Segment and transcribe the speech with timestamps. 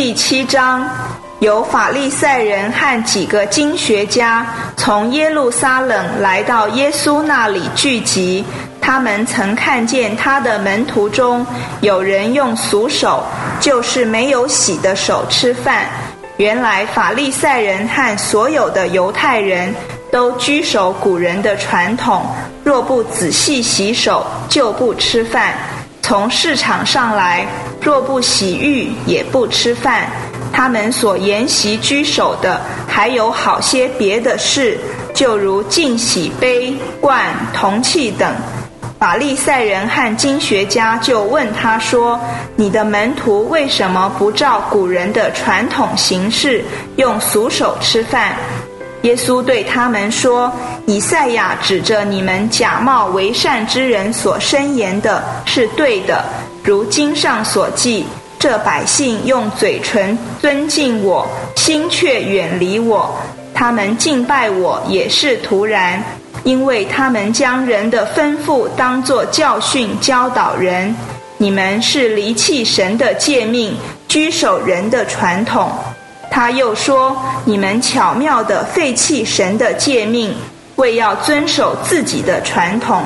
[0.00, 0.88] 第七章，
[1.40, 8.44] 有法利赛人和几个经学家从耶路撒冷来到耶稣那里聚集。
[8.80, 11.44] 他们曾看见他的门徒中
[11.80, 13.24] 有人用俗手，
[13.58, 15.86] 就是没有洗的手吃饭。
[16.36, 19.74] 原来法利赛人和所有的犹太人
[20.12, 22.24] 都居守古人的传统，
[22.62, 25.54] 若不仔细洗手，就不吃饭。
[26.00, 27.44] 从市场上来，
[27.80, 30.06] 若不洗浴，也不吃饭。
[30.52, 34.78] 他们所沿袭居守的，还有好些别的事，
[35.14, 37.22] 就如净洗杯、罐、
[37.54, 38.34] 铜器等。
[38.98, 42.18] 法利赛人和经学家就问他说
[42.56, 46.64] ：“你的门徒为什么不照古人的传统形式，
[46.96, 48.34] 用俗手吃饭？”
[49.02, 50.52] 耶稣对他们说
[50.86, 56.24] ：“以赛亚指着你们假冒为善之人所申言的是对的，
[56.62, 58.04] 如经上所记：
[58.38, 61.26] 这百姓用嘴唇尊敬我，
[61.56, 63.10] 心却远离我。
[63.54, 66.02] 他们敬拜我也是徒然，
[66.44, 70.94] 因为他们将人的吩咐当作教训教导人。
[71.38, 73.74] 你们是离弃神的诫命，
[74.08, 75.70] 居守人的传统。”
[76.30, 80.34] 他又说：“你们巧妙地废弃神的诫命，
[80.76, 83.02] 为要遵守自己的传统。”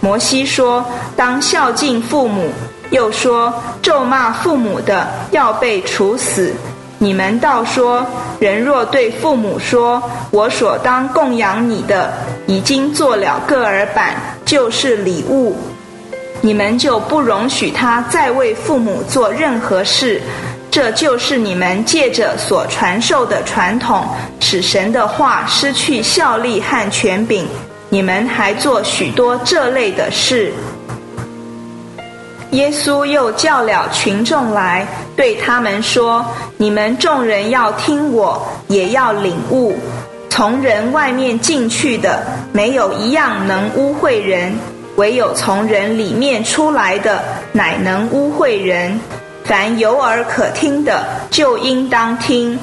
[0.00, 0.84] 摩西说
[1.16, 2.50] ：“当孝敬父母。”
[2.90, 6.52] 又说：“咒骂父母的要被处死。”
[6.98, 8.06] 你们倒说
[8.38, 12.12] ：“人若对父母说，我所当供养你的
[12.46, 15.56] 已经做了个儿板，就是礼物，
[16.42, 20.20] 你们就不容许他再为父母做任何事。”
[20.70, 24.06] 这就是你们借着所传授的传统，
[24.38, 27.44] 使神的话失去效力和权柄。
[27.88, 30.52] 你们还做许多这类的事。
[32.52, 36.24] 耶稣又叫了群众来，对他们说
[36.58, 39.76] ：“你们众人要听我，也要领悟。
[40.28, 44.52] 从人外面进去的，没有一样能污秽人；
[44.96, 47.22] 唯有从人里面出来的，
[47.52, 48.98] 乃能污秽人。”
[49.44, 52.56] 凡有耳可听的，就应当听。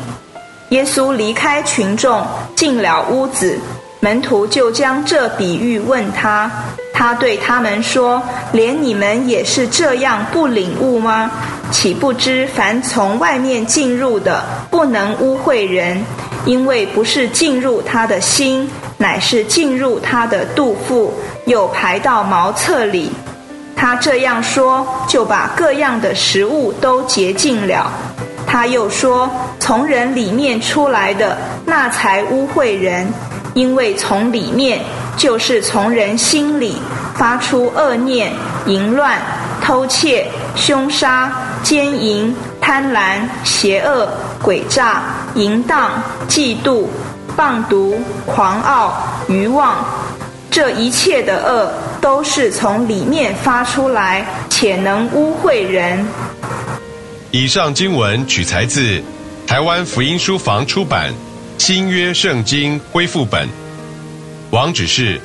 [0.70, 3.60] 耶稣离开群众，进了屋子，
[4.00, 6.50] 门徒就将这比喻问他。
[7.00, 8.20] 他对他们说
[8.54, 11.30] ：“连你们也是这样不领悟吗？
[11.70, 16.04] 岂不知凡从外面进入的，不能污秽人，
[16.44, 21.14] 因为不是进入他的心，乃是进入他的肚腹，
[21.46, 23.12] 又排到茅厕里。”
[23.78, 27.92] 他这样说，就把各样的食物都洁净了。
[28.48, 29.30] 他又说
[29.62, 33.08] ：“从人里面出来的，那才污秽人，
[33.54, 34.80] 因为从里面
[35.18, 36.78] 就是从人心里
[37.16, 38.32] 发出恶念、
[38.68, 39.20] 淫乱、
[39.62, 41.32] 偷窃、凶杀、
[41.64, 44.08] 奸淫、贪婪、邪恶、
[44.42, 45.04] 诡诈、
[45.36, 45.92] 淫荡、
[46.30, 46.86] 嫉妒、
[47.36, 48.96] 放毒、狂傲、
[49.28, 49.84] 愚妄。
[50.50, 51.70] 这一切的恶。”
[52.00, 56.06] 都是从里面发出来，且能污秽人。
[57.32, 59.02] 以上经文取材自
[59.46, 61.12] 台湾福音书房出版
[61.58, 63.46] 《新约圣经恢复本》，
[64.52, 65.20] 网址是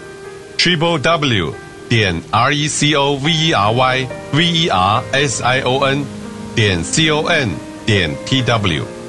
[0.59, 1.55] triple w
[1.89, 5.79] 点 r e c o v e r y v e r s i o
[5.85, 6.05] n
[6.57, 7.51] 点 c o n
[7.87, 9.02] 点 t w。